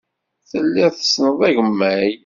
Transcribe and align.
Telliḍ 0.49 0.91
tessneḍ 0.93 1.39
agemmay. 1.47 2.11